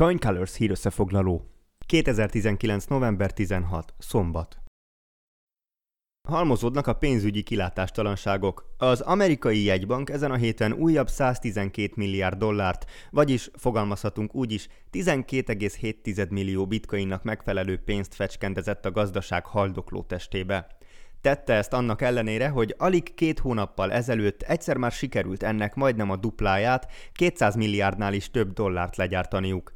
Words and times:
Coin 0.00 0.18
Colors 0.18 0.56
hírösszefoglaló 0.56 1.46
2019. 1.86 2.84
november 2.84 3.32
16. 3.32 3.94
Szombat 3.98 4.58
Halmozódnak 6.28 6.86
a 6.86 6.92
pénzügyi 6.92 7.42
kilátástalanságok. 7.42 8.74
Az 8.76 9.00
amerikai 9.00 9.62
jegybank 9.62 10.10
ezen 10.10 10.30
a 10.30 10.36
héten 10.36 10.72
újabb 10.72 11.08
112 11.08 11.92
milliárd 11.96 12.38
dollárt, 12.38 12.90
vagyis 13.10 13.50
fogalmazhatunk 13.54 14.34
úgy 14.34 14.52
is 14.52 14.68
12,7 14.92 16.28
millió 16.30 16.66
bitcoinnak 16.66 17.22
megfelelő 17.22 17.78
pénzt 17.78 18.14
fecskendezett 18.14 18.84
a 18.84 18.90
gazdaság 18.90 19.46
haldokló 19.46 20.02
testébe. 20.02 20.78
Tette 21.20 21.54
ezt 21.54 21.72
annak 21.72 22.02
ellenére, 22.02 22.48
hogy 22.48 22.74
alig 22.78 23.14
két 23.14 23.38
hónappal 23.38 23.92
ezelőtt 23.92 24.42
egyszer 24.42 24.76
már 24.76 24.92
sikerült 24.92 25.42
ennek 25.42 25.74
majdnem 25.74 26.10
a 26.10 26.16
dupláját, 26.16 26.92
200 27.12 27.54
milliárdnál 27.54 28.14
is 28.14 28.30
több 28.30 28.52
dollárt 28.52 28.96
legyártaniuk. 28.96 29.72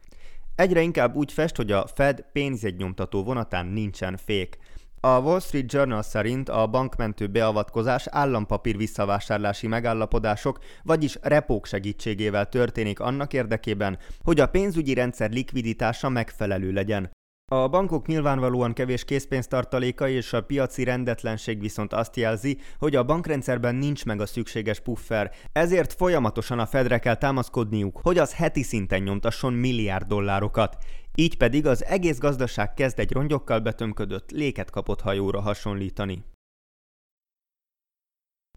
Egyre 0.57 0.80
inkább 0.80 1.14
úgy 1.14 1.32
fest, 1.32 1.57
hogy 1.57 1.73
a 1.73 1.86
Fed 1.86 2.25
pénzegynyomtató 2.32 3.22
vonatán 3.25 3.67
nincsen 3.67 4.17
fék. 4.17 4.58
A 5.00 5.18
Wall 5.18 5.40
Street 5.40 5.72
Journal 5.72 6.03
szerint 6.03 6.49
a 6.49 6.67
bankmentő 6.67 7.26
beavatkozás 7.26 8.07
állampapír 8.11 8.76
visszavásárlási 8.76 9.67
megállapodások, 9.67 10.59
vagyis 10.82 11.18
repók 11.22 11.67
segítségével 11.67 12.48
történik 12.48 13.00
annak 13.00 13.32
érdekében, 13.32 13.98
hogy 14.22 14.40
a 14.40 14.46
pénzügyi 14.46 14.95
rendszer 14.95 15.31
likviditása 15.31 16.09
megfelelő 16.09 16.73
legyen. 16.73 17.11
A 17.53 17.68
bankok 17.68 18.07
nyilvánvalóan 18.07 18.72
kevés 18.72 19.04
készpénztartaléka 19.04 20.08
és 20.08 20.32
a 20.32 20.44
piaci 20.44 20.84
rendetlenség 20.84 21.61
viszont 21.61 21.93
azt 21.93 22.17
jelzi, 22.17 22.58
hogy 22.79 22.96
a 22.96 23.04
bankrendszerben 23.04 23.75
nincs 23.75 24.04
meg 24.04 24.20
a 24.20 24.26
szükséges 24.26 24.80
puffer, 24.80 25.32
ezért 25.53 25.93
folyamatosan 25.93 26.58
a 26.58 26.67
Fedre 26.67 26.98
kell 26.98 27.14
támaszkodniuk, 27.14 28.00
hogy 28.03 28.18
az 28.18 28.34
heti 28.34 28.62
szinten 28.62 29.03
nyomtasson 29.03 29.53
milliárd 29.53 30.07
dollárokat. 30.07 30.76
Így 31.14 31.36
pedig 31.36 31.67
az 31.67 31.84
egész 31.84 32.19
gazdaság 32.19 32.75
kezd 32.75 32.98
egy 32.98 33.12
rongyokkal 33.12 33.58
betömködött, 33.61 34.31
léket 34.31 34.70
kapott 34.70 35.01
hajóra 35.01 35.41
hasonlítani. 35.41 36.25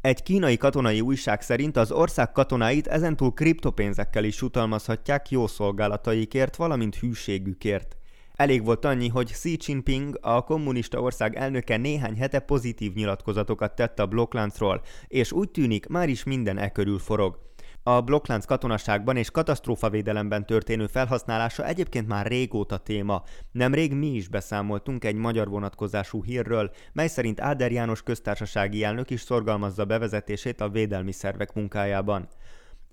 Egy 0.02 0.24
kínai 0.24 0.58
katonai 0.58 1.02
újság 1.02 1.42
szerint 1.42 1.78
az 1.78 1.92
ország 1.92 2.32
katonáit 2.32 2.88
ezentúl 2.88 3.34
kriptopénzekkel 3.34 4.24
is 4.24 4.42
utalmazhatják 4.42 5.30
jó 5.30 5.48
szolgálataikért, 5.48 6.56
valamint 6.56 6.96
hűségükért. 6.96 7.98
Elég 8.38 8.66
volt 8.66 8.86
annyi, 8.86 9.08
hogy 9.08 9.32
Xi 9.32 9.58
Jinping, 9.66 10.18
a 10.22 10.44
kommunista 10.44 11.02
ország 11.02 11.36
elnöke 11.36 11.78
néhány 11.78 12.16
hete 12.18 12.40
pozitív 12.40 12.94
nyilatkozatokat 12.94 13.76
tett 13.76 14.00
a 14.00 14.06
blokkláncról, 14.06 14.82
és 15.08 15.32
úgy 15.32 15.50
tűnik, 15.50 15.88
már 15.88 16.10
is 16.10 16.24
minden 16.24 16.58
e 16.58 16.70
körül 16.70 17.00
forog. 17.00 17.40
A 17.84 18.02
blokklánc 18.02 18.46
katonaságban 18.46 19.18
és 19.18 19.32
katasztrófavédelemben 19.32 20.46
történő 20.46 20.88
felhasználása 20.88 21.66
egyébként 21.66 22.08
már 22.08 22.26
régóta 22.26 22.78
téma. 22.78 23.24
Nemrég 23.52 23.94
mi 23.94 24.08
is 24.08 24.28
beszámoltunk 24.28 25.06
egy 25.06 25.16
magyar 25.16 25.50
vonatkozású 25.50 26.24
hírről, 26.24 26.72
mely 26.94 27.08
szerint 27.08 27.42
Áder 27.42 27.72
János 27.72 28.02
köztársasági 28.02 28.84
elnök 28.84 29.10
is 29.10 29.22
szorgalmazza 29.22 29.86
bevezetését 29.86 30.62
a 30.62 30.70
védelmi 30.70 31.12
szervek 31.12 31.54
munkájában. 31.54 32.28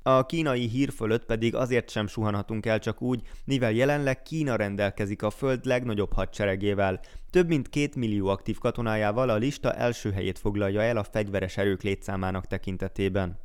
A 0.06 0.26
kínai 0.26 0.68
hír 0.68 0.92
fölött 0.92 1.24
pedig 1.24 1.54
azért 1.54 1.90
sem 1.90 2.06
suhanhatunk 2.06 2.66
el 2.66 2.78
csak 2.78 3.02
úgy, 3.02 3.22
mivel 3.44 3.72
jelenleg 3.72 4.22
Kína 4.22 4.56
rendelkezik 4.56 5.22
a 5.22 5.30
föld 5.30 5.64
legnagyobb 5.64 6.12
hadseregével. 6.12 7.00
Több 7.30 7.48
mint 7.48 7.68
két 7.68 7.94
millió 7.94 8.28
aktív 8.28 8.58
katonájával 8.58 9.28
a 9.28 9.36
lista 9.36 9.72
első 9.72 10.12
helyét 10.12 10.38
foglalja 10.38 10.82
el 10.82 10.96
a 10.96 11.04
fegyveres 11.04 11.56
erők 11.56 11.82
létszámának 11.82 12.46
tekintetében. 12.46 13.38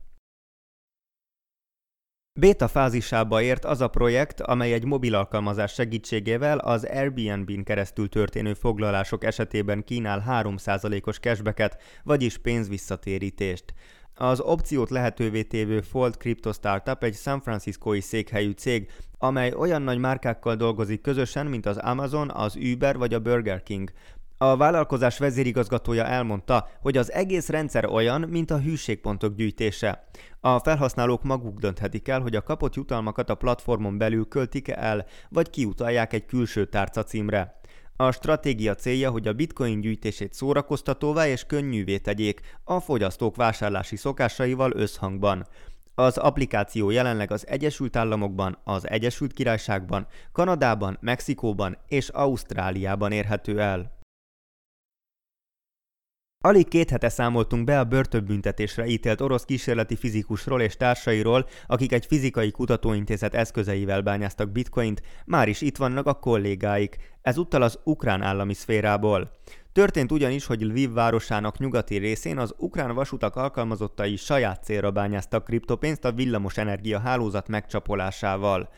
Beta 2.39 2.67
fázisába 2.67 3.41
ért 3.41 3.65
az 3.65 3.81
a 3.81 3.87
projekt, 3.87 4.41
amely 4.41 4.73
egy 4.73 4.85
mobil 4.85 5.15
alkalmazás 5.15 5.73
segítségével 5.73 6.57
az 6.57 6.83
Airbnb-n 6.83 7.61
keresztül 7.63 8.09
történő 8.09 8.53
foglalások 8.53 9.23
esetében 9.23 9.83
kínál 9.83 10.23
3%-os 10.27 11.19
cashbacket, 11.19 11.81
vagyis 12.03 12.37
pénzvisszatérítést. 12.37 13.73
Az 14.21 14.39
opciót 14.39 14.89
lehetővé 14.89 15.43
tévő 15.43 15.81
Fold 15.81 16.17
Crypto 16.17 16.51
Startup 16.51 17.03
egy 17.03 17.15
San 17.15 17.41
Franciscoi 17.41 17.99
székhelyű 17.99 18.51
cég, 18.51 18.89
amely 19.17 19.53
olyan 19.53 19.81
nagy 19.81 19.97
márkákkal 19.97 20.55
dolgozik 20.55 21.01
közösen, 21.01 21.45
mint 21.45 21.65
az 21.65 21.77
Amazon, 21.77 22.29
az 22.29 22.55
Uber 22.55 22.97
vagy 22.97 23.13
a 23.13 23.19
Burger 23.19 23.63
King. 23.63 23.91
A 24.37 24.57
vállalkozás 24.57 25.17
vezérigazgatója 25.17 26.05
elmondta, 26.05 26.67
hogy 26.81 26.97
az 26.97 27.11
egész 27.11 27.49
rendszer 27.49 27.85
olyan, 27.85 28.21
mint 28.21 28.51
a 28.51 28.59
hűségpontok 28.59 29.35
gyűjtése. 29.35 30.07
A 30.39 30.59
felhasználók 30.59 31.23
maguk 31.23 31.59
dönthetik 31.59 32.07
el, 32.07 32.21
hogy 32.21 32.35
a 32.35 32.43
kapott 32.43 32.75
jutalmakat 32.75 33.29
a 33.29 33.35
platformon 33.35 33.97
belül 33.97 34.27
költik-e 34.27 34.75
el, 34.77 35.05
vagy 35.29 35.49
kiutalják 35.49 36.13
egy 36.13 36.25
külső 36.25 36.65
tárca 36.65 37.03
címre. 37.03 37.58
A 38.01 38.11
stratégia 38.11 38.75
célja, 38.75 39.09
hogy 39.11 39.27
a 39.27 39.33
bitcoin 39.33 39.81
gyűjtését 39.81 40.33
szórakoztatóvá 40.33 41.27
és 41.27 41.43
könnyűvé 41.43 41.97
tegyék 41.97 42.41
a 42.63 42.79
fogyasztók 42.79 43.35
vásárlási 43.35 43.95
szokásaival 43.95 44.71
összhangban. 44.75 45.47
Az 45.95 46.17
applikáció 46.17 46.89
jelenleg 46.89 47.31
az 47.31 47.47
Egyesült 47.47 47.95
Államokban, 47.95 48.57
az 48.63 48.89
Egyesült 48.89 49.33
Királyságban, 49.33 50.07
Kanadában, 50.31 50.97
Mexikóban 51.01 51.77
és 51.87 52.09
Ausztráliában 52.09 53.11
érhető 53.11 53.61
el. 53.61 53.98
Alig 56.43 56.67
két 56.67 56.89
hete 56.89 57.09
számoltunk 57.09 57.63
be 57.63 57.79
a 57.79 57.83
börtönbüntetésre 57.83 58.85
ítélt 58.85 59.21
orosz 59.21 59.43
kísérleti 59.43 59.95
fizikusról 59.95 60.61
és 60.61 60.77
társairól, 60.77 61.47
akik 61.67 61.91
egy 61.91 62.05
fizikai 62.05 62.51
kutatóintézet 62.51 63.33
eszközeivel 63.33 64.01
bányáztak 64.01 64.51
bitcoint, 64.51 65.01
már 65.25 65.47
is 65.47 65.61
itt 65.61 65.77
vannak 65.77 66.05
a 66.07 66.13
kollégáik, 66.13 66.97
ezúttal 67.21 67.61
az 67.61 67.79
ukrán 67.83 68.21
állami 68.21 68.53
szférából. 68.53 69.31
Történt 69.73 70.11
ugyanis, 70.11 70.45
hogy 70.45 70.61
Lviv 70.61 70.91
városának 70.91 71.57
nyugati 71.57 71.97
részén 71.97 72.37
az 72.37 72.53
ukrán 72.57 72.95
vasutak 72.95 73.35
alkalmazottai 73.35 74.15
saját 74.15 74.63
célra 74.63 74.91
bányáztak 74.91 75.43
kriptopénzt 75.43 76.05
a 76.05 76.11
villamos 76.11 76.57
energia 76.57 76.99
hálózat 76.99 77.47
megcsapolásával. 77.47 78.69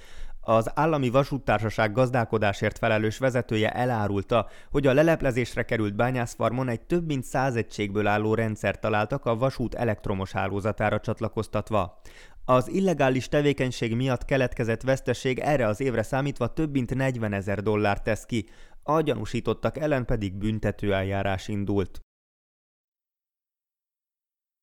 Az 0.52 0.72
állami 0.74 1.10
vasúttársaság 1.10 1.92
gazdálkodásért 1.92 2.78
felelős 2.78 3.18
vezetője 3.18 3.70
elárulta, 3.70 4.48
hogy 4.72 4.88
a 4.88 4.94
leleplezésre 4.94 5.64
került 5.64 5.96
bányászfarmon 5.96 6.70
egy 6.70 6.82
több 6.82 7.06
mint 7.06 7.24
száz 7.24 7.56
egységből 7.56 8.08
álló 8.08 8.34
rendszert 8.34 8.82
találtak 8.82 9.26
a 9.26 9.36
vasút 9.36 9.76
elektromos 9.76 10.32
hálózatára 10.32 11.00
csatlakoztatva. 11.00 12.02
Az 12.46 12.68
illegális 12.68 13.28
tevékenység 13.28 13.96
miatt 13.96 14.26
keletkezett 14.26 14.82
veszteség 14.82 15.40
erre 15.40 15.68
az 15.68 15.80
évre 15.80 16.04
számítva 16.04 16.54
több 16.54 16.72
mint 16.72 16.96
40 16.96 17.34
ezer 17.34 17.62
dollár 17.62 18.02
tesz 18.02 18.26
ki, 18.26 18.46
a 18.84 19.02
gyanúsítottak 19.02 19.78
ellen 19.78 20.06
pedig 20.06 20.34
büntetőeljárás 20.34 21.48
indult. 21.48 22.00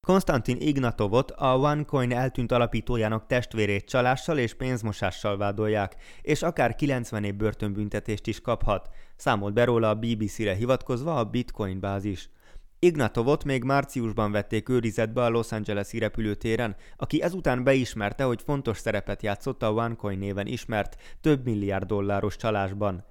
Konstantin 0.06 0.56
Ignatovot, 0.60 1.30
a 1.30 1.58
OneCoin 1.58 2.12
eltűnt 2.12 2.52
alapítójának 2.52 3.26
testvérét 3.26 3.84
csalással 3.84 4.38
és 4.38 4.54
pénzmosással 4.54 5.36
vádolják, 5.36 5.96
és 6.22 6.42
akár 6.42 6.74
90 6.74 7.24
év 7.24 7.34
börtönbüntetést 7.34 8.26
is 8.26 8.40
kaphat, 8.40 8.90
számolt 9.16 9.54
be 9.54 9.64
róla 9.64 9.88
a 9.88 9.94
BBC-re 9.94 10.54
hivatkozva 10.54 11.16
a 11.16 11.24
Bitcoin 11.24 11.80
bázis. 11.80 12.30
Ignatovot 12.78 13.44
még 13.44 13.64
márciusban 13.64 14.32
vették 14.32 14.68
őrizetbe 14.68 15.22
a 15.22 15.28
Los 15.28 15.52
Angeles-i 15.52 15.98
repülőtéren, 15.98 16.76
aki 16.96 17.22
ezután 17.22 17.64
beismerte, 17.64 18.24
hogy 18.24 18.42
fontos 18.42 18.78
szerepet 18.78 19.22
játszott 19.22 19.62
a 19.62 19.72
OneCoin 19.72 20.18
néven 20.18 20.46
ismert 20.46 20.96
több 21.20 21.44
milliárd 21.44 21.86
dolláros 21.86 22.36
csalásban. 22.36 23.04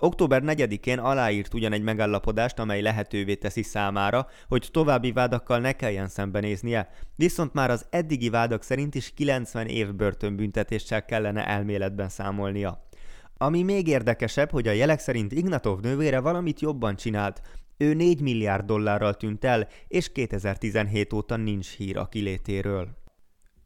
Október 0.00 0.42
4-én 0.46 0.98
aláírt 0.98 1.54
ugyan 1.54 1.72
egy 1.72 1.82
megállapodást, 1.82 2.58
amely 2.58 2.80
lehetővé 2.80 3.34
teszi 3.34 3.62
számára, 3.62 4.26
hogy 4.48 4.68
további 4.70 5.12
vádakkal 5.12 5.58
ne 5.58 5.72
kelljen 5.72 6.08
szembenéznie, 6.08 6.90
viszont 7.16 7.52
már 7.52 7.70
az 7.70 7.86
eddigi 7.90 8.28
vádak 8.28 8.62
szerint 8.62 8.94
is 8.94 9.14
90 9.14 9.66
év 9.66 9.94
börtönbüntetéssel 9.94 11.04
kellene 11.04 11.46
elméletben 11.46 12.08
számolnia. 12.08 12.88
Ami 13.36 13.62
még 13.62 13.86
érdekesebb, 13.86 14.50
hogy 14.50 14.68
a 14.68 14.72
jelek 14.72 14.98
szerint 14.98 15.32
Ignatov 15.32 15.80
nővére 15.80 16.20
valamit 16.20 16.60
jobban 16.60 16.96
csinált. 16.96 17.40
Ő 17.76 17.94
4 17.94 18.20
milliárd 18.20 18.64
dollárral 18.64 19.14
tűnt 19.14 19.44
el, 19.44 19.68
és 19.88 20.12
2017 20.12 21.12
óta 21.12 21.36
nincs 21.36 21.76
hír 21.76 21.96
a 21.96 22.08
kilétéről. 22.08 22.88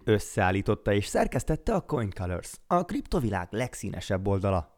Összeállította 0.05 0.93
és 0.93 1.07
szerkesztette 1.07 1.75
a 1.75 1.81
Coin 1.81 2.11
Colors, 2.11 2.53
a 2.67 2.85
kriptovilág 2.85 3.49
legszínesebb 3.51 4.27
oldala. 4.27 4.72